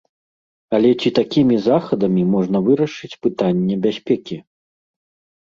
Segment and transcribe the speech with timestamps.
[0.77, 4.41] Але ці такімі захадамі можна вырашыць пытанне бяспекі?